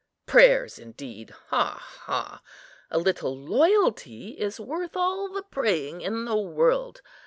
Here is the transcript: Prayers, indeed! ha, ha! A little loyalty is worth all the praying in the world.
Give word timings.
Prayers, 0.25 0.79
indeed! 0.79 1.29
ha, 1.49 1.75
ha! 1.77 2.41
A 2.89 2.97
little 2.97 3.37
loyalty 3.37 4.29
is 4.29 4.59
worth 4.59 4.97
all 4.97 5.29
the 5.31 5.43
praying 5.43 6.01
in 6.01 6.25
the 6.25 6.35
world. 6.37 7.03